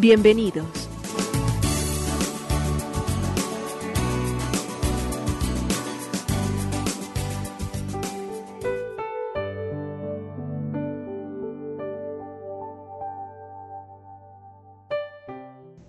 Bienvenidos. 0.00 0.64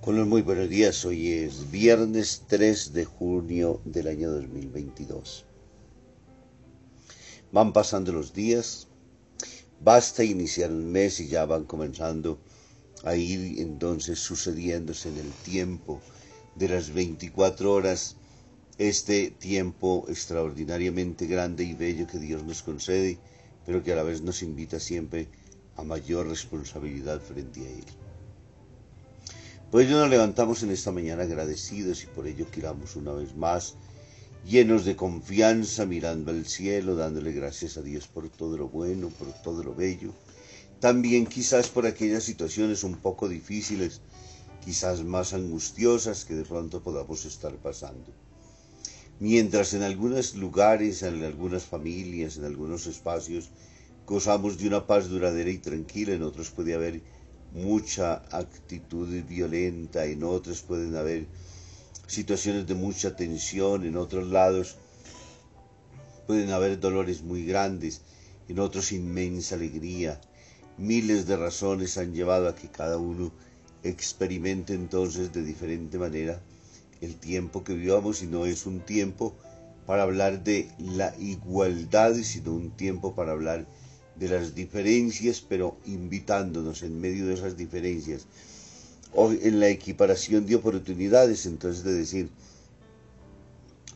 Con 0.02 0.16
los 0.16 0.26
muy 0.26 0.42
buenos 0.42 0.70
días, 0.70 1.06
hoy 1.06 1.34
es 1.34 1.70
viernes 1.70 2.46
3 2.48 2.94
de 2.94 3.06
junio 3.06 3.80
del 3.86 4.08
año 4.08 4.32
2022. 4.32 5.46
Van 7.52 7.74
pasando 7.74 8.12
los 8.12 8.34
días, 8.34 8.88
basta 9.82 10.24
iniciar 10.24 10.72
el 10.72 10.78
mes 10.78 11.20
y 11.20 11.28
ya 11.28 11.46
van 11.46 11.66
comenzando 11.66 12.40
a 13.04 13.16
entonces 13.16 14.20
sucediéndose 14.20 15.10
en 15.10 15.18
el 15.18 15.32
tiempo 15.44 16.02
de 16.56 16.70
las 16.70 16.94
24 16.94 17.72
horas 17.72 18.18
este 18.78 19.30
tiempo 19.30 20.06
extraordinariamente 20.08 21.28
grande 21.28 21.64
y 21.64 21.74
bello 21.74 22.08
que 22.08 22.18
Dios 22.18 22.44
nos 22.44 22.64
concede, 22.64 23.18
pero 23.66 23.84
que 23.84 23.92
a 23.92 23.96
la 23.96 24.04
vez 24.04 24.22
nos 24.22 24.42
invita 24.42 24.80
siempre 24.80 25.28
a 25.76 25.84
mayor 25.84 26.28
responsabilidad 26.28 27.22
frente 27.22 27.62
a 27.62 27.70
Él. 27.70 27.86
Por 29.70 29.82
ello 29.82 30.00
nos 30.00 30.10
levantamos 30.10 30.64
en 30.64 30.72
esta 30.72 30.92
mañana 30.92 31.24
agradecidos 31.24 32.04
y 32.04 32.08
por 32.08 32.26
ello 32.26 32.50
queramos 32.50 32.96
una 32.96 33.12
vez 33.12 33.36
más, 33.36 33.76
llenos 34.46 34.84
de 34.86 34.96
confianza, 34.96 35.86
mirando 35.86 36.32
al 36.32 36.46
cielo, 36.46 36.96
dándole 36.96 37.34
gracias 37.34 37.78
a 37.78 37.82
Dios 37.82 38.08
por 38.08 38.30
todo 38.30 38.58
lo 38.58 38.70
bueno, 38.70 39.10
por 39.10 39.32
todo 39.44 39.62
lo 39.62 39.76
bello. 39.76 40.14
También 40.80 41.26
quizás 41.26 41.68
por 41.68 41.86
aquellas 41.86 42.24
situaciones 42.24 42.86
un 42.86 42.96
poco 42.96 43.28
difíciles, 43.28 44.02
quizás 44.64 45.04
más 45.04 45.34
angustiosas 45.34 46.24
que 46.24 46.36
de 46.36 46.46
pronto 46.46 46.82
podamos 46.82 47.26
estar 47.26 47.54
pasando. 47.58 48.14
Mientras 49.20 49.74
en 49.74 49.84
algunos 49.84 50.36
lugares, 50.36 51.04
en 51.04 51.24
algunas 51.26 51.64
familias, 51.64 52.38
en 52.38 52.46
algunos 52.46 52.88
espacios, 52.88 53.50
gozamos 54.08 54.58
de 54.58 54.68
una 54.68 54.88
paz 54.88 55.10
duradera 55.10 55.50
y 55.50 55.58
tranquila, 55.58 56.14
en 56.14 56.24
otros 56.24 56.50
puede 56.50 56.74
haber 56.74 57.02
mucha 57.52 58.24
actitud 58.32 59.10
violenta, 59.26 60.06
en 60.06 60.24
otros 60.24 60.62
pueden 60.62 60.96
haber 60.96 61.28
situaciones 62.08 62.66
de 62.68 62.76
mucha 62.76 63.18
tensión, 63.18 63.86
en 63.86 63.98
otros 63.98 64.28
lados 64.28 64.78
pueden 66.26 66.52
haber 66.52 66.80
dolores 66.80 67.22
muy 67.22 67.46
grandes, 67.46 68.02
en 68.48 68.60
otros 68.60 68.94
inmensa 68.94 69.56
alegría. 69.56 70.22
Miles 70.80 71.28
de 71.28 71.36
razones 71.36 71.98
han 71.98 72.14
llevado 72.14 72.48
a 72.48 72.56
que 72.56 72.70
cada 72.70 72.98
uno 72.98 73.34
experimente 73.84 74.74
entonces 74.74 75.34
de 75.34 75.44
diferente 75.44 75.98
manera 75.98 76.42
el 77.02 77.18
tiempo 77.18 77.66
que 77.66 77.74
vivamos 77.74 78.24
y 78.24 78.28
no 78.28 78.46
es 78.46 78.66
un 78.66 78.80
tiempo 78.80 79.36
para 79.86 80.04
hablar 80.04 80.42
de 80.42 80.70
la 80.80 81.14
igualdad, 81.20 82.16
sino 82.24 82.54
un 82.54 82.72
tiempo 82.72 83.14
para 83.14 83.34
hablar 83.34 83.66
de 84.16 84.30
las 84.30 84.56
diferencias, 84.56 85.42
pero 85.42 85.76
invitándonos 85.86 86.82
en 86.84 87.02
medio 87.02 87.28
de 87.28 87.34
esas 87.34 87.58
diferencias, 87.58 88.26
o 89.14 89.34
en 89.34 89.60
la 89.60 89.68
equiparación 89.68 90.46
de 90.46 90.56
oportunidades, 90.56 91.46
entonces 91.46 91.84
de 91.84 91.94
decir, 91.94 92.30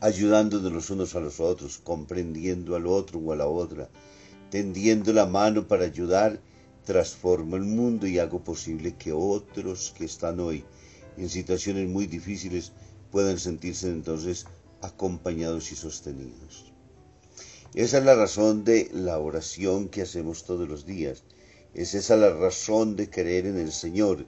ayudándonos 0.01 0.73
los 0.73 0.89
unos 0.89 1.15
a 1.15 1.21
los 1.21 1.39
otros, 1.39 1.79
comprendiendo 1.81 2.75
al 2.75 2.87
otro 2.87 3.19
o 3.19 3.31
a 3.31 3.37
la 3.37 3.47
otra, 3.47 3.87
tendiendo 4.49 5.13
la 5.13 5.25
mano 5.25 5.65
para 5.65 5.85
ayudar, 5.85 6.41
transformo 6.85 7.55
el 7.55 7.63
mundo 7.63 8.07
y 8.07 8.19
hago 8.19 8.43
posible 8.43 8.95
que 8.95 9.13
otros 9.13 9.93
que 9.97 10.05
están 10.05 10.39
hoy 10.39 10.65
en 11.17 11.29
situaciones 11.29 11.87
muy 11.87 12.07
difíciles 12.07 12.71
puedan 13.11 13.39
sentirse 13.39 13.87
entonces 13.87 14.45
acompañados 14.81 15.71
y 15.71 15.75
sostenidos. 15.75 16.73
Esa 17.73 17.97
es 17.97 18.05
la 18.05 18.15
razón 18.15 18.63
de 18.63 18.89
la 18.93 19.17
oración 19.19 19.89
que 19.89 20.01
hacemos 20.01 20.43
todos 20.43 20.67
los 20.67 20.85
días. 20.85 21.23
Es 21.73 21.95
esa 21.95 22.15
la 22.15 22.31
razón 22.31 22.95
de 22.95 23.09
creer 23.09 23.47
en 23.47 23.57
el 23.57 23.71
Señor, 23.71 24.25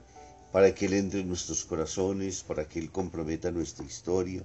para 0.50 0.74
que 0.74 0.86
Él 0.86 0.94
entre 0.94 1.20
en 1.20 1.28
nuestros 1.28 1.64
corazones, 1.64 2.42
para 2.42 2.68
que 2.68 2.78
Él 2.80 2.90
comprometa 2.90 3.50
nuestra 3.50 3.84
historia, 3.84 4.42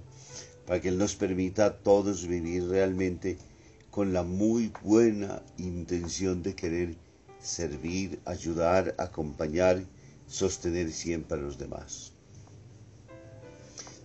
para 0.66 0.80
que 0.80 0.88
Él 0.88 0.98
nos 0.98 1.16
permita 1.16 1.66
a 1.66 1.78
todos 1.78 2.26
vivir 2.28 2.68
realmente 2.68 3.38
con 3.90 4.12
la 4.12 4.22
muy 4.22 4.72
buena 4.84 5.42
intención 5.58 6.42
de 6.42 6.54
querer 6.54 6.96
servir, 7.42 8.20
ayudar, 8.24 8.94
acompañar, 8.98 9.84
sostener 10.26 10.92
siempre 10.92 11.38
a 11.38 11.42
los 11.42 11.58
demás. 11.58 12.12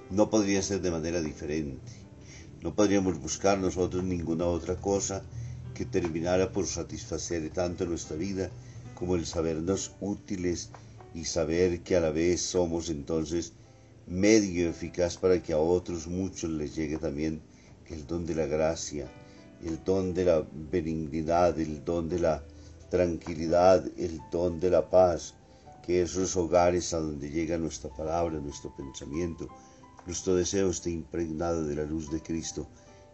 No 0.09 0.29
podría 0.29 0.61
ser 0.61 0.81
de 0.81 0.91
manera 0.91 1.21
diferente. 1.21 1.91
No 2.61 2.73
podríamos 2.73 3.19
buscar 3.19 3.59
nosotros 3.59 4.03
ninguna 4.03 4.45
otra 4.45 4.75
cosa 4.75 5.21
que 5.75 5.85
terminara 5.85 6.51
por 6.51 6.65
satisfacer 6.65 7.51
tanto 7.51 7.85
nuestra 7.85 8.17
vida 8.17 8.49
como 8.95 9.15
el 9.15 9.27
sabernos 9.27 9.91
útiles 10.01 10.71
y 11.13 11.25
saber 11.25 11.81
que 11.81 11.95
a 11.95 11.99
la 11.99 12.09
vez 12.09 12.41
somos 12.41 12.89
entonces 12.89 13.53
medio 14.07 14.69
eficaz 14.69 15.17
para 15.17 15.43
que 15.43 15.53
a 15.53 15.59
otros 15.59 16.07
muchos 16.07 16.49
les 16.49 16.75
llegue 16.75 16.97
también 16.97 17.41
el 17.89 18.07
don 18.07 18.25
de 18.25 18.33
la 18.33 18.47
gracia, 18.47 19.07
el 19.63 19.83
don 19.83 20.13
de 20.13 20.25
la 20.25 20.43
benignidad, 20.71 21.59
el 21.59 21.85
don 21.85 22.09
de 22.09 22.19
la 22.19 22.43
tranquilidad, 22.89 23.85
el 23.97 24.21
don 24.31 24.59
de 24.59 24.69
la 24.69 24.89
paz, 24.89 25.33
que 25.85 26.01
esos 26.01 26.35
hogares 26.35 26.93
a 26.93 26.99
donde 26.99 27.29
llega 27.29 27.57
nuestra 27.57 27.89
palabra, 27.89 28.39
nuestro 28.39 28.75
pensamiento, 28.75 29.47
nuestro 30.05 30.35
deseo 30.35 30.69
esté 30.69 30.91
impregnado 30.91 31.65
de 31.65 31.75
la 31.75 31.83
luz 31.83 32.11
de 32.11 32.21
Cristo 32.21 32.67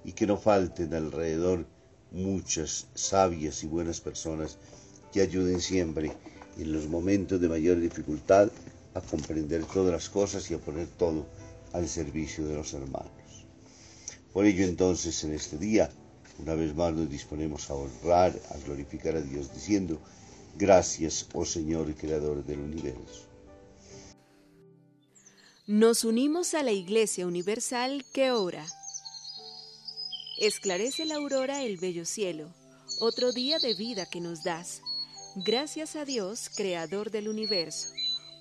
y 0.03 0.13
que 0.13 0.27
no 0.27 0.37
falten 0.37 0.93
alrededor 0.93 1.65
muchas 2.11 2.87
sabias 2.93 3.63
y 3.63 3.67
buenas 3.67 3.99
personas 4.01 4.57
que 5.11 5.21
ayuden 5.21 5.61
siempre 5.61 6.11
en 6.57 6.71
los 6.71 6.87
momentos 6.87 7.41
de 7.41 7.49
mayor 7.49 7.79
dificultad 7.79 8.49
a 8.93 9.01
comprender 9.01 9.65
todas 9.65 9.91
las 9.91 10.09
cosas 10.09 10.49
y 10.51 10.53
a 10.53 10.59
poner 10.59 10.87
todo 10.87 11.25
al 11.73 11.87
servicio 11.87 12.45
de 12.47 12.55
los 12.55 12.73
hermanos. 12.73 13.11
Por 14.31 14.45
ello 14.45 14.65
entonces 14.65 15.23
en 15.23 15.33
este 15.33 15.57
día, 15.57 15.89
una 16.39 16.55
vez 16.55 16.75
más 16.75 16.93
nos 16.93 17.09
disponemos 17.09 17.69
a 17.69 17.75
honrar, 17.75 18.39
a 18.49 18.57
glorificar 18.65 19.15
a 19.15 19.21
Dios 19.21 19.53
diciendo, 19.53 19.99
gracias, 20.55 21.27
oh 21.33 21.45
Señor 21.45 21.93
Creador 21.95 22.43
del 22.43 22.59
universo. 22.59 23.27
Nos 25.65 26.03
unimos 26.03 26.53
a 26.55 26.63
la 26.63 26.71
Iglesia 26.71 27.25
Universal 27.25 28.03
que 28.13 28.31
ora. 28.31 28.65
Esclarece 30.37 31.05
la 31.05 31.15
aurora 31.15 31.63
el 31.63 31.77
bello 31.77 32.05
cielo, 32.05 32.53
otro 32.99 33.31
día 33.31 33.59
de 33.59 33.73
vida 33.75 34.05
que 34.05 34.19
nos 34.19 34.43
das. 34.43 34.81
Gracias 35.35 35.95
a 35.95 36.03
Dios, 36.03 36.49
Creador 36.55 37.11
del 37.11 37.29
universo, 37.29 37.89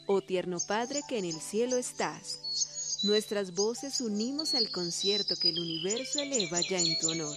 oh 0.07 0.21
tierno 0.21 0.59
Padre 0.67 1.03
que 1.09 1.19
en 1.19 1.25
el 1.25 1.41
cielo 1.41 1.77
estás. 1.77 3.01
Nuestras 3.05 3.55
voces 3.55 4.01
unimos 4.01 4.55
al 4.55 4.71
concierto 4.71 5.37
que 5.37 5.51
el 5.51 5.61
universo 5.61 6.21
eleva 6.21 6.61
ya 6.61 6.79
en 6.79 6.99
tu 6.99 7.11
honor. 7.11 7.37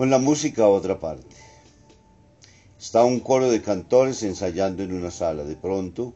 Con 0.00 0.08
la 0.08 0.18
música 0.18 0.62
a 0.62 0.68
otra 0.68 0.98
parte. 0.98 1.36
Está 2.78 3.04
un 3.04 3.20
coro 3.20 3.50
de 3.50 3.60
cantores 3.60 4.22
ensayando 4.22 4.82
en 4.82 4.94
una 4.94 5.10
sala. 5.10 5.44
De 5.44 5.56
pronto, 5.56 6.14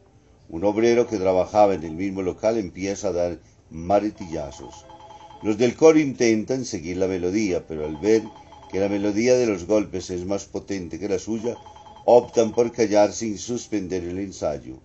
un 0.49 0.65
obrero 0.65 1.07
que 1.07 1.19
trabajaba 1.19 1.75
en 1.75 1.85
el 1.85 1.93
mismo 1.93 2.23
local 2.23 2.57
empieza 2.57 3.09
a 3.09 3.13
dar 3.13 3.41
martillazos. 3.69 4.87
Los 5.43 5.59
del 5.59 5.77
coro 5.77 5.99
intentan 5.99 6.65
seguir 6.65 6.97
la 6.97 7.09
melodía, 7.09 7.67
pero 7.69 7.85
al 7.85 7.99
ver 7.99 8.23
que 8.73 8.81
la 8.81 8.89
melodía 8.89 9.37
de 9.37 9.49
los 9.49 9.67
golpes 9.67 10.09
es 10.09 10.25
más 10.25 10.47
potente 10.47 10.99
que 10.99 11.11
la 11.11 11.19
suya, 11.19 11.55
optan 12.07 12.53
por 12.53 12.73
callar 12.73 13.13
sin 13.13 13.37
suspender 13.37 14.03
el 14.03 14.19
ensayo. 14.19 14.79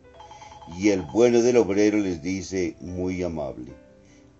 Y 0.78 0.90
el 0.90 1.04
bueno 1.04 1.42
del 1.42 1.56
obrero 1.56 2.00
les 2.00 2.22
dice 2.22 2.76
muy 2.82 3.24
amable, 3.24 3.72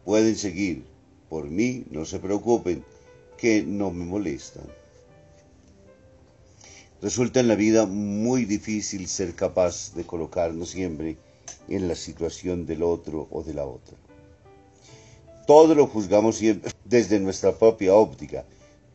pueden 0.04 0.36
seguir, 0.36 0.84
por 1.30 1.50
mí 1.50 1.86
no 1.92 2.04
se 2.04 2.20
preocupen, 2.20 2.84
que 3.40 3.64
no 3.64 3.92
me 3.92 4.06
molestan. 4.06 4.66
Resulta 7.02 7.40
en 7.40 7.48
la 7.48 7.56
vida 7.56 7.86
muy 7.86 8.44
difícil 8.44 9.08
ser 9.08 9.34
capaz 9.34 9.94
de 9.96 10.04
colocarnos 10.04 10.72
siempre 10.72 11.18
en 11.70 11.88
la 11.88 11.96
situación 11.96 12.66
del 12.66 12.84
otro 12.84 13.28
o 13.32 13.42
de 13.42 13.54
la 13.54 13.66
otra. 13.66 13.98
Todo 15.48 15.74
lo 15.74 15.88
juzgamos 15.88 16.42
desde 16.84 17.20
nuestra 17.20 17.58
propia 17.58 17.96
óptica, 17.96 18.46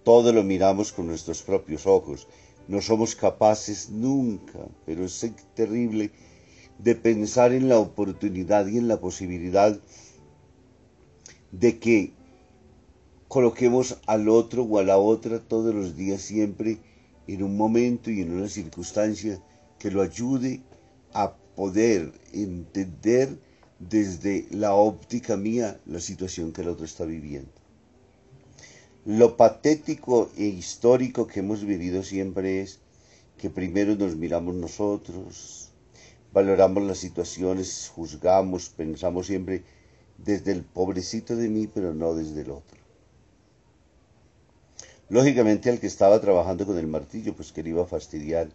todo 0.04 0.32
lo 0.32 0.42
miramos 0.42 0.92
con 0.92 1.06
nuestros 1.06 1.42
propios 1.42 1.86
ojos. 1.86 2.28
No 2.68 2.82
somos 2.82 3.16
capaces 3.16 3.88
nunca, 3.88 4.58
pero 4.84 5.06
es 5.06 5.26
terrible, 5.54 6.10
de 6.78 6.94
pensar 6.94 7.52
en 7.52 7.68
la 7.68 7.78
oportunidad 7.78 8.66
y 8.66 8.76
en 8.76 8.88
la 8.88 9.00
posibilidad 9.00 9.78
de 11.50 11.78
que 11.78 12.12
coloquemos 13.34 13.98
al 14.06 14.28
otro 14.28 14.62
o 14.62 14.78
a 14.78 14.84
la 14.84 14.96
otra 14.96 15.40
todos 15.40 15.74
los 15.74 15.96
días 15.96 16.22
siempre 16.22 16.78
en 17.26 17.42
un 17.42 17.56
momento 17.56 18.12
y 18.12 18.20
en 18.20 18.30
una 18.30 18.48
circunstancia 18.48 19.42
que 19.76 19.90
lo 19.90 20.02
ayude 20.02 20.62
a 21.12 21.34
poder 21.56 22.12
entender 22.32 23.36
desde 23.80 24.46
la 24.52 24.76
óptica 24.76 25.36
mía 25.36 25.80
la 25.84 25.98
situación 25.98 26.52
que 26.52 26.62
el 26.62 26.68
otro 26.68 26.84
está 26.84 27.04
viviendo. 27.06 27.50
Lo 29.04 29.36
patético 29.36 30.30
e 30.36 30.44
histórico 30.44 31.26
que 31.26 31.40
hemos 31.40 31.64
vivido 31.64 32.04
siempre 32.04 32.60
es 32.62 32.78
que 33.36 33.50
primero 33.50 33.96
nos 33.96 34.14
miramos 34.14 34.54
nosotros, 34.54 35.70
valoramos 36.32 36.84
las 36.84 36.98
situaciones, 36.98 37.90
juzgamos, 37.92 38.68
pensamos 38.68 39.26
siempre 39.26 39.64
desde 40.18 40.52
el 40.52 40.62
pobrecito 40.62 41.34
de 41.34 41.48
mí, 41.48 41.66
pero 41.66 41.94
no 41.94 42.14
desde 42.14 42.42
el 42.42 42.52
otro. 42.52 42.83
Lógicamente 45.10 45.68
al 45.68 45.80
que 45.80 45.86
estaba 45.86 46.18
trabajando 46.20 46.64
con 46.64 46.78
el 46.78 46.86
martillo, 46.86 47.36
pues 47.36 47.52
que 47.52 47.62
le 47.62 47.70
iba 47.70 47.82
a 47.82 47.86
fastidiar 47.86 48.48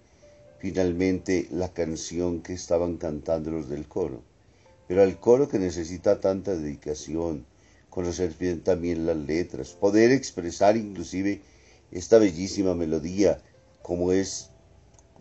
finalmente 0.58 1.48
la 1.52 1.72
canción 1.72 2.42
que 2.42 2.54
estaban 2.54 2.98
cantando 2.98 3.52
los 3.52 3.70
del 3.70 3.88
coro. 3.88 4.24
Pero 4.88 5.04
al 5.04 5.20
coro 5.20 5.48
que 5.48 5.60
necesita 5.60 6.20
tanta 6.20 6.56
dedicación, 6.56 7.46
conocer 7.92 8.34
bien 8.40 8.62
también 8.62 9.06
las 9.06 9.18
letras, 9.18 9.74
poder 9.74 10.12
expresar 10.12 10.76
inclusive 10.76 11.42
esta 11.92 12.18
bellísima 12.18 12.74
melodía 12.74 13.40
como 13.84 14.12
es 14.12 14.50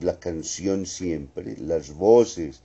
la 0.01 0.19
canción 0.19 0.87
siempre, 0.87 1.59
las 1.59 1.93
voces, 1.93 2.63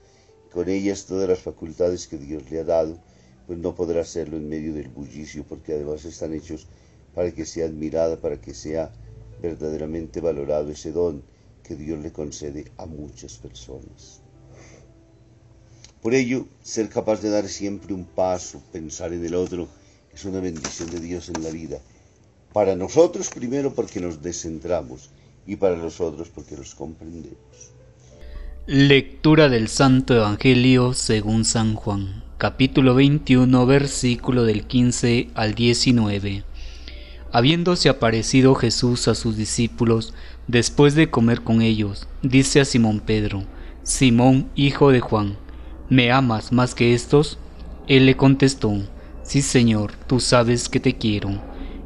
con 0.54 0.70
ellas 0.70 1.06
todas 1.06 1.28
las 1.28 1.40
facultades 1.40 2.08
que 2.08 2.18
Dios 2.18 2.50
le 2.50 2.62
ha 2.62 2.64
dado, 2.64 2.98
pues 3.46 3.60
no 3.60 3.76
podrá 3.76 4.02
hacerlo 4.02 4.38
en 4.38 4.48
medio 4.48 4.74
del 4.74 4.88
bullicio 4.88 5.44
porque 5.44 5.74
además 5.74 6.06
están 6.06 6.34
hechos 6.34 6.68
para 7.14 7.32
que 7.32 7.46
sea 7.46 7.66
admirada, 7.66 8.18
para 8.18 8.40
que 8.40 8.54
sea 8.54 8.92
verdaderamente 9.42 10.22
valorado 10.22 10.72
ese 10.72 10.92
don 10.92 11.24
que 11.64 11.76
Dios 11.76 12.02
le 12.02 12.12
concede 12.12 12.66
a 12.78 12.86
muchas 12.86 13.38
personas. 13.38 14.22
Por 16.02 16.14
ello, 16.14 16.48
ser 16.62 16.90
capaz 16.90 17.22
de 17.22 17.30
dar 17.30 17.48
siempre 17.48 17.94
un 17.94 18.04
paso, 18.04 18.62
pensar 18.72 19.14
en 19.14 19.26
el 19.26 19.36
otro, 19.36 19.70
es 20.14 20.26
una 20.26 20.40
bendición 20.40 20.90
de 20.90 21.00
Dios 21.00 21.30
en 21.30 21.42
la 21.44 21.50
vida. 21.50 21.80
Para 22.52 22.76
nosotros 22.76 23.30
primero 23.30 23.74
porque 23.74 24.00
nos 24.00 24.22
descentramos 24.22 25.10
y 25.48 25.56
para 25.56 25.76
los 25.76 26.02
otros 26.02 26.30
porque 26.30 26.58
los 26.58 26.76
comprendemos. 26.76 27.38
Lectura 28.66 29.50
del 29.50 29.68
Santo 29.68 30.16
Evangelio 30.16 30.94
según 30.94 31.46
San 31.46 31.76
Juan, 31.76 32.24
capítulo 32.38 32.96
21, 32.96 33.66
versículo 33.66 34.44
del 34.46 34.68
15 34.68 35.32
al 35.34 35.54
19. 35.54 36.44
Habiéndose 37.36 37.90
aparecido 37.90 38.54
Jesús 38.54 39.08
a 39.08 39.16
sus 39.16 39.36
discípulos, 39.36 40.14
después 40.48 40.94
de 40.94 41.10
comer 41.10 41.42
con 41.42 41.64
ellos, 41.64 42.08
dice 42.22 42.62
a 42.62 42.66
Simón 42.66 43.00
Pedro, 43.00 43.44
Simón, 43.82 44.52
hijo 44.54 44.92
de 44.92 45.00
Juan, 45.00 45.38
¿me 45.90 46.12
amas 46.12 46.52
más 46.52 46.76
que 46.76 46.94
estos? 46.94 47.40
Él 47.88 48.06
le 48.06 48.16
contestó, 48.16 48.76
Sí, 49.24 49.42
Señor, 49.42 49.94
tú 50.06 50.20
sabes 50.20 50.70
que 50.70 50.80
te 50.80 50.96
quiero. 50.96 51.42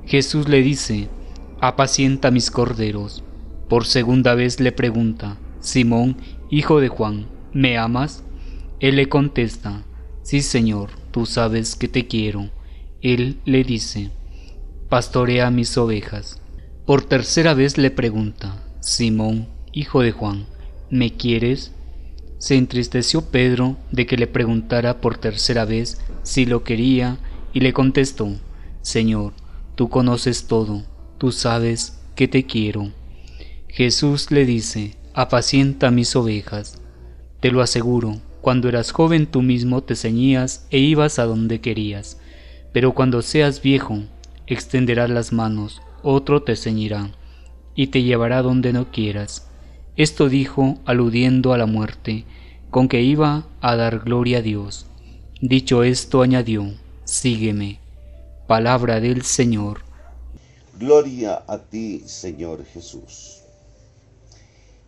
Jesús 0.06 0.50
le 0.50 0.62
dice, 0.62 1.08
Apacienta 1.62 2.30
mis 2.30 2.52
corderos. 2.52 3.24
Por 3.70 3.86
segunda 3.86 4.36
vez 4.36 4.60
le 4.60 4.74
pregunta, 4.74 5.38
Simón, 5.62 6.18
hijo 6.50 6.82
de 6.82 6.90
Juan, 6.90 7.28
¿me 7.54 7.78
amas? 7.78 8.26
Él 8.82 8.98
le 8.98 9.08
contesta, 9.08 9.86
Sí, 10.24 10.42
Señor, 10.42 10.90
tú 11.12 11.26
sabes 11.26 11.78
que 11.78 11.88
te 11.88 12.06
quiero. 12.06 12.50
Él 13.02 13.40
le 13.46 13.64
dice, 13.64 14.12
pastorea 14.90 15.52
mis 15.52 15.78
ovejas. 15.78 16.40
Por 16.86 17.04
tercera 17.04 17.54
vez 17.54 17.78
le 17.78 17.92
pregunta, 17.92 18.64
Simón, 18.80 19.50
hijo 19.74 20.02
de 20.02 20.14
Juan, 20.14 20.46
¿me 20.90 21.14
quieres? 21.14 21.74
Se 22.38 22.56
entristeció 22.56 23.30
Pedro 23.30 23.76
de 23.92 24.06
que 24.06 24.16
le 24.16 24.28
preguntara 24.28 25.02
por 25.02 25.18
tercera 25.18 25.66
vez 25.66 26.00
si 26.24 26.46
lo 26.46 26.64
quería 26.64 27.18
y 27.52 27.60
le 27.60 27.74
contestó, 27.74 28.30
Señor, 28.82 29.34
tú 29.76 29.90
conoces 29.90 30.48
todo, 30.48 30.84
tú 31.18 31.34
sabes 31.34 32.00
que 32.16 32.30
te 32.30 32.46
quiero. 32.46 32.94
Jesús 33.68 34.32
le 34.32 34.46
dice, 34.46 34.96
apacienta 35.14 35.92
mis 35.92 36.16
ovejas. 36.16 36.82
Te 37.42 37.52
lo 37.52 37.62
aseguro, 37.62 38.22
cuando 38.40 38.70
eras 38.70 38.92
joven 38.92 39.28
tú 39.28 39.42
mismo 39.42 39.84
te 39.84 39.98
ceñías 39.98 40.66
e 40.70 40.78
ibas 40.78 41.20
a 41.20 41.26
donde 41.26 41.60
querías, 41.60 42.18
pero 42.72 42.94
cuando 42.94 43.22
seas 43.22 43.62
viejo 43.62 44.04
extenderás 44.48 45.10
las 45.10 45.34
manos, 45.34 45.82
otro 46.04 46.42
te 46.44 46.56
ceñirá, 46.56 47.12
y 47.76 47.88
te 47.88 48.04
llevará 48.04 48.42
donde 48.42 48.74
no 48.74 48.92
quieras. 48.92 49.48
Esto 49.96 50.30
dijo 50.30 50.80
aludiendo 50.86 51.54
a 51.54 51.58
la 51.58 51.66
muerte, 51.66 52.26
con 52.70 52.88
que 52.88 53.02
iba 53.02 53.48
a 53.62 53.76
dar 53.76 54.00
gloria 54.00 54.40
a 54.40 54.42
Dios. 54.42 54.86
Dicho 55.42 55.84
esto, 55.84 56.22
añadió, 56.22 56.74
Sígueme. 57.04 57.80
Palabra 58.48 59.00
del 59.00 59.24
Señor. 59.24 59.82
Gloria 60.80 61.44
a 61.48 61.58
ti, 61.58 62.04
Señor 62.06 62.66
Jesús. 62.66 63.42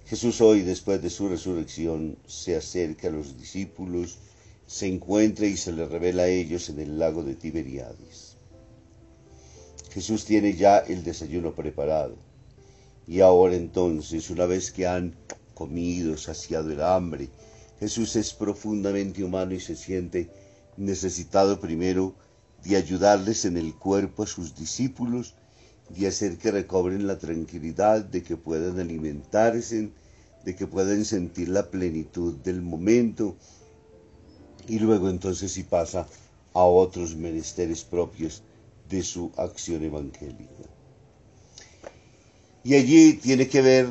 Jesús 0.06 0.42
hoy, 0.42 0.62
después 0.62 1.02
de 1.02 1.10
su 1.10 1.30
resurrección, 1.30 2.18
se 2.26 2.56
acerca 2.56 3.08
a 3.08 3.12
los 3.12 3.38
discípulos, 3.38 4.18
se 4.66 4.88
encuentra 4.88 5.46
y 5.46 5.56
se 5.56 5.72
le 5.72 5.86
revela 5.88 6.24
a 6.24 6.28
ellos 6.28 6.70
en 6.70 6.80
el 6.80 7.00
lago 7.00 7.24
de 7.24 7.36
Tiberiades. 7.36 8.29
Jesús 9.92 10.26
tiene 10.26 10.56
ya 10.56 10.80
el 10.80 11.04
desayuno 11.04 11.54
preparado. 11.54 12.16
Y 13.08 13.22
ahora 13.22 13.56
entonces, 13.56 14.30
una 14.30 14.46
vez 14.46 14.72
que 14.72 14.86
han 14.86 15.16
comido, 15.56 16.18
saciado 16.18 16.72
el 16.72 16.82
hambre, 16.82 17.30
Jesús 17.80 18.16
es 18.16 18.34
profundamente 18.34 19.24
humano 19.24 19.54
y 19.54 19.60
se 19.60 19.76
siente 19.76 20.30
necesitado 20.78 21.60
primero 21.60 22.14
de 22.64 22.76
ayudarles 22.76 23.46
en 23.46 23.58
el 23.58 23.74
cuerpo 23.74 24.24
a 24.24 24.28
sus 24.28 24.56
discípulos, 24.56 25.34
de 25.90 26.08
hacer 26.08 26.38
que 26.38 26.52
recobren 26.52 27.08
la 27.08 27.18
tranquilidad, 27.18 28.04
de 28.04 28.22
que 28.22 28.38
puedan 28.38 28.80
alimentarse, 28.80 29.90
de 30.46 30.56
que 30.56 30.68
puedan 30.68 31.04
sentir 31.04 31.50
la 31.50 31.70
plenitud 31.70 32.36
del 32.36 32.62
momento, 32.62 33.36
y 34.68 34.78
luego 34.78 35.10
entonces 35.10 35.52
si 35.54 35.64
pasa 35.64 36.06
a 36.54 36.64
otros 36.64 37.16
menesteres 37.16 37.84
propios 37.84 38.44
de 38.90 39.04
su 39.04 39.32
acción 39.38 39.84
evangélica. 39.84 40.64
Y 42.64 42.76
allí 42.76 43.14
tiene 43.14 43.48
que 43.48 43.62
ver, 43.62 43.88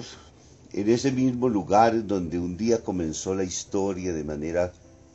en 0.72 0.88
ese 0.90 1.12
mismo 1.12 1.48
lugar 1.48 2.06
donde 2.06 2.38
un 2.38 2.56
día 2.56 2.82
comenzó 2.82 3.34
la 3.34 3.44
historia 3.44 4.12
de 4.12 4.24
manera 4.24 4.72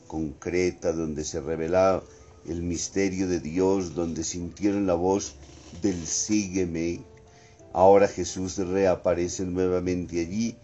concreta, 0.08 0.92
donde 0.92 1.24
se 1.24 1.40
revelaba 1.40 2.04
el 2.48 2.62
misterio 2.62 3.28
de 3.28 3.40
Dios, 3.40 3.94
donde 3.96 4.24
sintieron 4.24 4.88
la 4.88 4.96
voz 4.96 5.36
del 5.82 6.06
sígueme, 6.06 7.02
ahora 7.74 8.08
Jesús 8.08 8.58
reaparece 8.58 9.46
nuevamente 9.46 10.20
allí 10.22 10.56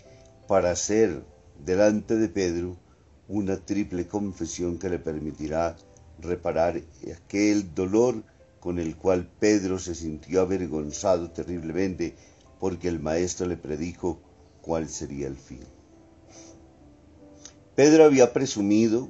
para 0.47 0.71
hacer 0.71 1.23
delante 1.63 2.15
de 2.15 2.27
Pedro 2.27 2.77
una 3.27 3.57
triple 3.57 4.07
confesión 4.07 4.77
que 4.79 4.89
le 4.89 4.99
permitirá 4.99 5.75
reparar 6.19 6.81
aquel 7.15 7.73
dolor 7.73 8.23
con 8.59 8.79
el 8.79 8.95
cual 8.97 9.29
Pedro 9.39 9.79
se 9.79 9.95
sintió 9.95 10.41
avergonzado 10.41 11.31
terriblemente 11.31 12.15
porque 12.59 12.87
el 12.87 12.99
maestro 12.99 13.47
le 13.47 13.57
predijo 13.57 14.21
cuál 14.61 14.89
sería 14.89 15.27
el 15.27 15.37
fin. 15.37 15.63
Pedro 17.75 18.03
había 18.03 18.33
presumido 18.33 19.09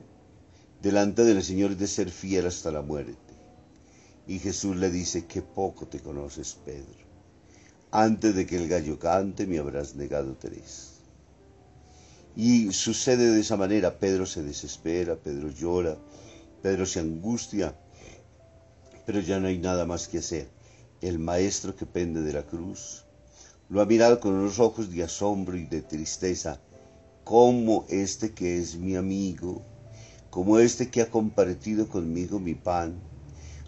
delante 0.82 1.24
del 1.24 1.44
Señor 1.44 1.75
de 1.75 1.88
ser 1.88 2.12
fiel 2.12 2.46
hasta 2.46 2.72
la 2.72 2.82
muerte. 2.82 3.18
Y 4.27 4.38
Jesús 4.38 4.75
le 4.75 4.91
dice, 4.91 5.25
que 5.25 5.41
poco 5.41 5.88
te 5.88 6.00
conoces, 6.00 6.56
Pedro. 6.63 7.10
Antes 7.89 8.36
de 8.36 8.46
que 8.46 8.58
el 8.58 8.68
gallo 8.68 9.00
cante 9.00 9.48
me 9.48 9.58
habrás 9.58 9.96
negado 9.96 10.38
tres. 10.39 11.00
Y 12.36 12.72
sucede 12.72 13.32
de 13.32 13.41
esa 13.41 13.58
manera, 13.58 13.98
Pedro 13.98 14.27
se 14.27 14.44
desespera, 14.44 15.15
Pedro 15.15 15.50
llora, 15.50 15.98
Pedro 16.62 16.86
se 16.86 17.00
angustia, 17.00 17.75
pero 19.10 19.22
ya 19.22 19.39
no 19.39 19.48
hay 19.48 19.58
nada 19.58 19.88
más 19.88 20.08
que 20.08 20.20
hacer. 20.20 20.48
El 21.01 21.18
maestro 21.18 21.75
que 21.75 21.88
pende 21.88 22.22
de 22.22 22.32
la 22.32 22.46
cruz 22.46 23.06
lo 23.68 23.82
ha 23.82 23.86
mirado 23.88 24.20
con 24.20 24.36
unos 24.36 24.60
ojos 24.60 24.92
de 24.92 25.01
asombro 25.01 25.58
y 25.58 25.66
de 25.66 25.82
tristeza, 25.82 26.62
como 27.24 27.88
este 27.89 28.36
que 28.36 28.60
es 28.60 28.75
mi 28.75 28.96
amigo, 28.96 29.63
como 30.30 30.60
este 30.60 30.92
que 30.92 31.01
ha 31.01 31.10
compartido 31.10 31.88
conmigo 31.89 32.39
mi 32.39 32.54
pan, 32.54 33.01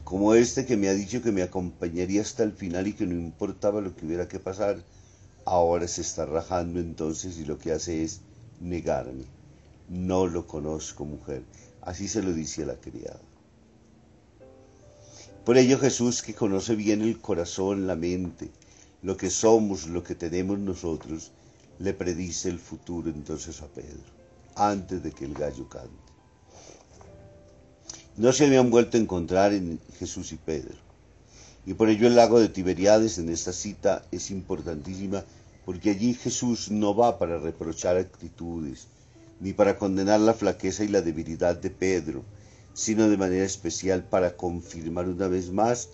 como 0.03 0.35
este 0.35 0.67
que 0.67 0.77
me 0.77 0.89
ha 0.89 0.93
dicho 0.93 1.23
que 1.23 1.31
me 1.31 1.41
acompañaría 1.41 2.21
hasta 2.21 2.43
el 2.43 2.51
final 2.51 2.85
y 2.85 2.93
que 2.93 3.07
no 3.07 3.15
importaba 3.15 3.81
lo 3.81 3.95
que 3.95 4.05
hubiera 4.05 4.27
que 4.27 4.37
pasar, 4.37 4.83
ahora 5.45 5.87
se 5.87 6.01
está 6.01 6.27
rajando 6.27 6.79
entonces 6.79 7.39
y 7.39 7.45
lo 7.45 7.57
que 7.57 7.71
hace 7.71 8.03
es 8.03 8.21
negarme. 8.59 9.25
No 9.89 10.27
lo 10.27 10.45
conozco, 10.45 11.03
mujer. 11.03 11.41
Así 11.81 12.07
se 12.07 12.21
lo 12.21 12.31
dice 12.31 12.61
a 12.61 12.67
la 12.67 12.75
criada. 12.75 13.19
Por 15.45 15.57
ello 15.57 15.79
Jesús, 15.79 16.21
que 16.21 16.35
conoce 16.35 16.75
bien 16.75 17.01
el 17.01 17.19
corazón, 17.19 17.87
la 17.87 17.95
mente, 17.95 18.51
lo 19.01 19.17
que 19.17 19.31
somos, 19.31 19.87
lo 19.87 20.03
que 20.03 20.13
tenemos 20.13 20.59
nosotros, 20.59 21.31
le 21.79 21.93
predice 21.93 22.47
el 22.47 22.59
futuro 22.59 23.09
entonces 23.09 23.59
a 23.63 23.67
Pedro, 23.67 24.03
antes 24.55 25.01
de 25.01 25.11
que 25.11 25.25
el 25.25 25.33
gallo 25.33 25.67
cante. 25.67 25.89
No 28.17 28.31
se 28.33 28.45
habían 28.45 28.69
vuelto 28.69 28.97
a 28.97 28.99
encontrar 28.99 29.51
en 29.53 29.79
Jesús 29.97 30.31
y 30.31 30.35
Pedro. 30.35 30.75
Y 31.65 31.73
por 31.73 31.89
ello 31.89 32.05
el 32.05 32.15
lago 32.15 32.39
de 32.39 32.49
Tiberiades 32.49 33.17
en 33.17 33.29
esta 33.29 33.51
cita 33.51 34.05
es 34.11 34.29
importantísima, 34.29 35.25
porque 35.65 35.89
allí 35.89 36.13
Jesús 36.13 36.69
no 36.69 36.95
va 36.95 37.17
para 37.17 37.39
reprochar 37.39 37.97
actitudes, 37.97 38.87
ni 39.39 39.53
para 39.53 39.75
condenar 39.79 40.19
la 40.19 40.35
flaqueza 40.35 40.83
y 40.83 40.87
la 40.87 41.01
debilidad 41.01 41.55
de 41.55 41.71
Pedro, 41.71 42.23
sino 42.73 43.09
de 43.09 43.17
manera 43.17 43.45
especial 43.45 44.03
para 44.03 44.35
confirmar 44.35 45.07
una 45.09 45.27
vez 45.27 45.51
más 45.51 45.89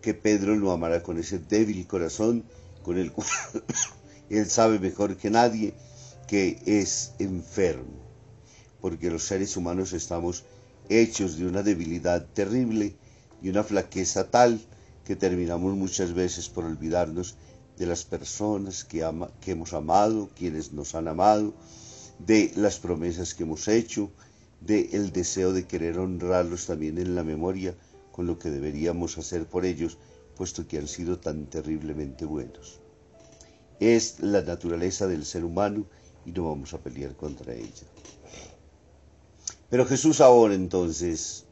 que 0.00 0.14
Pedro 0.14 0.56
lo 0.56 0.72
amará 0.72 1.02
con 1.02 1.18
ese 1.18 1.38
débil 1.38 1.86
corazón 1.86 2.44
con 2.82 2.98
el 2.98 3.12
cual 3.12 3.28
él 4.30 4.48
sabe 4.48 4.78
mejor 4.78 5.16
que 5.16 5.30
nadie 5.30 5.74
que 6.26 6.60
es 6.66 7.12
enfermo, 7.18 8.02
porque 8.80 9.10
los 9.10 9.24
seres 9.24 9.56
humanos 9.56 9.92
estamos 9.92 10.44
hechos 10.88 11.38
de 11.38 11.46
una 11.46 11.62
debilidad 11.62 12.26
terrible 12.26 12.96
y 13.42 13.48
una 13.48 13.64
flaqueza 13.64 14.30
tal 14.30 14.60
que 15.04 15.16
terminamos 15.16 15.74
muchas 15.74 16.12
veces 16.12 16.48
por 16.48 16.64
olvidarnos 16.64 17.36
de 17.78 17.86
las 17.86 18.04
personas 18.04 18.84
que, 18.84 19.08
que 19.40 19.52
hemos 19.52 19.72
amado, 19.72 20.28
quienes 20.36 20.72
nos 20.72 20.94
han 20.94 21.08
amado, 21.08 21.54
de 22.18 22.52
las 22.56 22.78
promesas 22.78 23.34
que 23.34 23.44
hemos 23.44 23.68
hecho, 23.68 24.10
de 24.60 24.90
el 24.92 25.12
deseo 25.12 25.52
de 25.52 25.66
querer 25.66 25.98
honrarlos 25.98 26.66
también 26.66 26.98
en 26.98 27.14
la 27.14 27.22
memoria 27.22 27.76
con 28.12 28.26
lo 28.26 28.38
que 28.38 28.50
deberíamos 28.50 29.16
hacer 29.18 29.46
por 29.46 29.64
ellos, 29.64 29.98
puesto 30.36 30.66
que 30.66 30.78
han 30.78 30.88
sido 30.88 31.18
tan 31.18 31.46
terriblemente 31.46 32.24
buenos. 32.24 32.80
Es 33.80 34.20
la 34.20 34.42
naturaleza 34.42 35.06
del 35.06 35.24
ser 35.24 35.44
humano 35.44 35.86
y 36.26 36.32
no 36.32 36.48
vamos 36.48 36.74
a 36.74 36.78
pelear 36.78 37.14
contra 37.16 37.54
ella. 37.54 37.86
Pero 39.70 39.86
Jesús 39.86 40.20
ahora 40.20 40.54
entonces, 40.54 41.44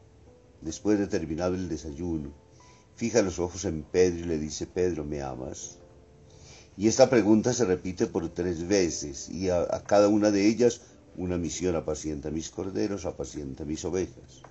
después 0.61 0.99
de 0.99 1.07
terminado 1.07 1.55
el 1.55 1.69
desayuno, 1.69 2.33
fija 2.95 3.21
los 3.21 3.39
ojos 3.39 3.63
en 3.65 3.83
Pedro 3.83 4.19
y 4.19 4.23
le 4.23 4.39
dice, 4.39 4.67
Pedro, 4.67 5.05
¿me 5.05 5.21
amas? 5.21 5.77
Y 6.75 6.87
esta 6.87 7.09
pregunta 7.09 7.53
se 7.53 7.65
repite 7.65 8.07
por 8.07 8.27
tres 8.29 8.67
veces 8.67 9.29
y 9.29 9.49
a, 9.49 9.61
a 9.61 9.83
cada 9.83 10.09
una 10.09 10.31
de 10.31 10.47
ellas 10.47 10.81
una 11.17 11.37
misión, 11.37 11.75
apacienta 11.75 12.29
mis 12.29 12.49
corderos, 12.49 13.05
apacienta 13.05 13.65
mis 13.65 13.83
ovejas. 13.83 14.43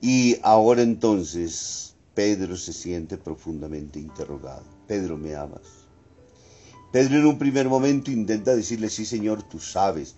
Y 0.00 0.38
ahora 0.42 0.82
entonces 0.82 1.94
Pedro 2.14 2.56
se 2.56 2.72
siente 2.72 3.18
profundamente 3.18 4.00
interrogado. 4.00 4.64
Pedro, 4.86 5.18
¿me 5.18 5.34
amas? 5.34 5.86
Pedro 6.90 7.16
en 7.18 7.26
un 7.26 7.38
primer 7.38 7.68
momento 7.68 8.10
intenta 8.10 8.56
decirle, 8.56 8.88
sí 8.88 9.04
Señor, 9.04 9.42
tú 9.42 9.58
sabes, 9.58 10.14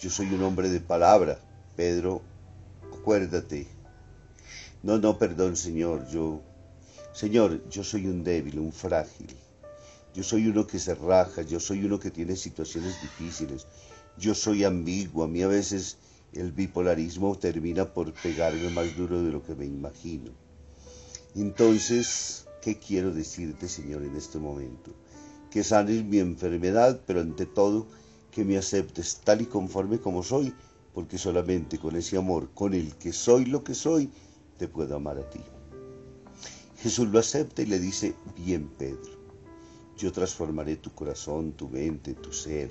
yo 0.00 0.08
soy 0.08 0.32
un 0.32 0.42
hombre 0.42 0.70
de 0.70 0.80
palabra. 0.80 1.38
Pedro, 1.76 2.22
acuérdate. 2.92 3.66
No, 4.82 4.98
no, 4.98 5.18
perdón 5.18 5.56
Señor, 5.56 6.08
yo, 6.08 6.40
Señor, 7.12 7.68
yo 7.68 7.84
soy 7.84 8.06
un 8.06 8.24
débil, 8.24 8.58
un 8.58 8.72
frágil. 8.72 9.36
Yo 10.14 10.22
soy 10.22 10.46
uno 10.46 10.66
que 10.66 10.78
se 10.78 10.94
raja, 10.94 11.42
yo 11.42 11.58
soy 11.58 11.84
uno 11.84 11.98
que 11.98 12.10
tiene 12.10 12.36
situaciones 12.36 13.02
difíciles, 13.02 13.66
yo 14.18 14.34
soy 14.34 14.64
ambiguo, 14.64 15.24
a 15.24 15.28
mí 15.28 15.42
a 15.42 15.48
veces 15.48 15.98
el 16.32 16.52
bipolarismo 16.52 17.36
termina 17.36 17.92
por 17.92 18.12
pegarme 18.12 18.70
más 18.70 18.96
duro 18.96 19.22
de 19.22 19.30
lo 19.30 19.42
que 19.42 19.54
me 19.54 19.66
imagino. 19.66 20.30
Entonces, 21.34 22.46
¿qué 22.62 22.78
quiero 22.78 23.12
decirte, 23.12 23.68
Señor, 23.68 24.02
en 24.02 24.16
este 24.16 24.38
momento? 24.38 24.92
Que 25.50 25.64
sanes 25.64 26.04
mi 26.04 26.18
enfermedad, 26.18 27.00
pero 27.06 27.20
ante 27.20 27.46
todo, 27.46 27.86
que 28.30 28.44
me 28.44 28.56
aceptes 28.56 29.20
tal 29.24 29.42
y 29.42 29.46
conforme 29.46 29.98
como 29.98 30.22
soy, 30.22 30.54
porque 30.92 31.18
solamente 31.18 31.78
con 31.78 31.96
ese 31.96 32.16
amor, 32.16 32.50
con 32.54 32.74
el 32.74 32.94
que 32.96 33.12
soy 33.12 33.46
lo 33.46 33.62
que 33.64 33.74
soy, 33.74 34.10
te 34.58 34.68
puedo 34.68 34.96
amar 34.96 35.18
a 35.18 35.30
ti. 35.30 35.40
Jesús 36.78 37.08
lo 37.08 37.18
acepta 37.18 37.62
y 37.62 37.66
le 37.66 37.78
dice, 37.78 38.14
bien 38.36 38.68
Pedro, 38.78 39.12
yo 39.96 40.12
transformaré 40.12 40.76
tu 40.76 40.92
corazón, 40.92 41.52
tu 41.52 41.68
mente, 41.68 42.14
tu 42.14 42.32
ser, 42.32 42.70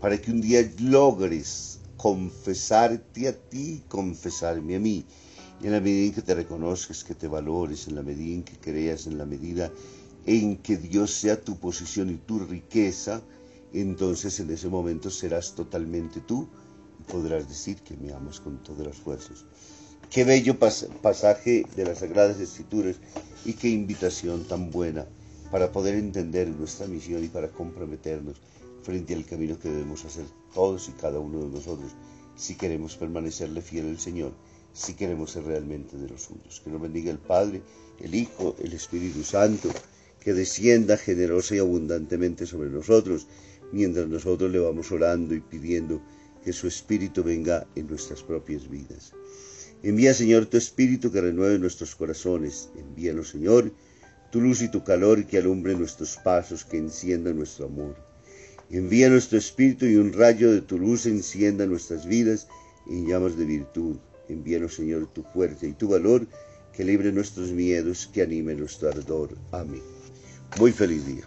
para 0.00 0.20
que 0.20 0.30
un 0.30 0.40
día 0.40 0.68
logres 0.80 1.80
confesarte 1.96 3.28
a 3.28 3.32
ti, 3.32 3.82
confesarme 3.88 4.76
a 4.76 4.80
mí. 4.80 5.04
En 5.62 5.72
la 5.72 5.80
medida 5.80 6.06
en 6.06 6.14
que 6.14 6.22
te 6.22 6.34
reconozcas, 6.34 7.02
que 7.02 7.16
te 7.16 7.26
valores, 7.26 7.88
en 7.88 7.96
la 7.96 8.02
medida 8.02 8.36
en 8.36 8.44
que 8.44 8.56
creas, 8.56 9.06
en 9.08 9.18
la 9.18 9.26
medida 9.26 9.72
en 10.24 10.58
que 10.58 10.76
Dios 10.76 11.12
sea 11.12 11.40
tu 11.40 11.58
posición 11.58 12.10
y 12.10 12.16
tu 12.16 12.38
riqueza, 12.38 13.22
entonces 13.72 14.38
en 14.38 14.50
ese 14.50 14.68
momento 14.68 15.10
serás 15.10 15.54
totalmente 15.54 16.20
tú 16.20 16.48
y 17.00 17.10
podrás 17.10 17.48
decir 17.48 17.78
que 17.78 17.96
me 17.96 18.12
amas 18.12 18.38
con 18.38 18.62
todas 18.62 18.86
las 18.86 18.96
fuerzas. 18.96 19.44
Qué 20.10 20.24
bello 20.24 20.58
pasaje 20.58 21.66
de 21.74 21.84
las 21.84 21.98
Sagradas 21.98 22.38
Escrituras 22.38 22.96
y 23.44 23.54
qué 23.54 23.68
invitación 23.68 24.44
tan 24.44 24.70
buena 24.70 25.06
para 25.50 25.72
poder 25.72 25.96
entender 25.96 26.48
nuestra 26.48 26.86
misión 26.86 27.24
y 27.24 27.28
para 27.28 27.48
comprometernos 27.48 28.36
frente 28.82 29.14
al 29.14 29.24
camino 29.24 29.58
que 29.58 29.68
debemos 29.68 30.04
hacer 30.04 30.24
todos 30.54 30.88
y 30.88 30.92
cada 30.92 31.18
uno 31.18 31.40
de 31.40 31.50
nosotros 31.50 31.92
si 32.38 32.54
queremos 32.54 32.96
permanecerle 32.96 33.60
fiel 33.60 33.88
al 33.88 33.98
Señor, 33.98 34.32
si 34.72 34.94
queremos 34.94 35.32
ser 35.32 35.42
realmente 35.42 35.96
de 35.96 36.08
los 36.08 36.22
suyos. 36.22 36.60
Que 36.62 36.70
nos 36.70 36.80
bendiga 36.80 37.10
el 37.10 37.18
Padre, 37.18 37.62
el 37.98 38.14
Hijo, 38.14 38.54
el 38.62 38.72
Espíritu 38.72 39.24
Santo, 39.24 39.68
que 40.20 40.34
descienda 40.34 40.96
generosa 40.96 41.56
y 41.56 41.58
abundantemente 41.58 42.46
sobre 42.46 42.70
nosotros, 42.70 43.26
mientras 43.72 44.06
nosotros 44.06 44.52
le 44.52 44.60
vamos 44.60 44.92
orando 44.92 45.34
y 45.34 45.40
pidiendo 45.40 46.00
que 46.44 46.52
su 46.52 46.68
Espíritu 46.68 47.24
venga 47.24 47.66
en 47.74 47.88
nuestras 47.88 48.22
propias 48.22 48.68
vidas. 48.70 49.12
Envía, 49.82 50.14
Señor, 50.14 50.46
tu 50.46 50.56
Espíritu 50.56 51.10
que 51.10 51.20
renueve 51.20 51.58
nuestros 51.58 51.96
corazones. 51.96 52.70
Envíanos, 52.76 53.30
Señor, 53.30 53.72
tu 54.30 54.40
luz 54.40 54.62
y 54.62 54.70
tu 54.70 54.84
calor 54.84 55.26
que 55.26 55.38
alumbre 55.38 55.74
nuestros 55.74 56.16
pasos, 56.16 56.64
que 56.64 56.78
encienda 56.78 57.32
nuestro 57.32 57.66
amor. 57.66 58.07
Envía 58.70 59.08
nuestro 59.08 59.38
espíritu 59.38 59.86
y 59.86 59.96
un 59.96 60.12
rayo 60.12 60.52
de 60.52 60.60
tu 60.60 60.78
luz 60.78 61.06
encienda 61.06 61.64
nuestras 61.66 62.06
vidas 62.06 62.48
en 62.88 63.06
llamas 63.06 63.36
de 63.38 63.46
virtud. 63.46 63.96
Envíanos, 64.28 64.74
Señor, 64.74 65.06
tu 65.12 65.22
fuerza 65.22 65.66
y 65.66 65.72
tu 65.72 65.88
valor, 65.88 66.26
que 66.74 66.84
libre 66.84 67.10
nuestros 67.10 67.50
miedos, 67.50 68.10
que 68.12 68.22
anime 68.22 68.54
nuestro 68.54 68.90
ardor. 68.90 69.30
Amén. 69.52 69.82
Muy 70.58 70.72
feliz 70.72 71.06
día. 71.06 71.24